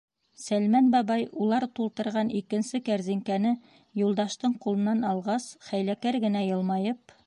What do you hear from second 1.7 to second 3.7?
тултырған икенсе кәрзинкәне